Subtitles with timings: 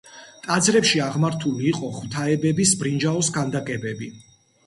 [0.45, 4.09] ტაძრებში აღმართული იყო ღვთაებების ბრინჯაოს ქანდაკებები.